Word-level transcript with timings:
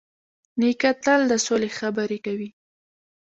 نیکه 0.59 0.91
تل 1.03 1.21
د 1.31 1.33
سولې 1.45 1.69
خبرې 1.79 2.17
کوي. 2.25 2.49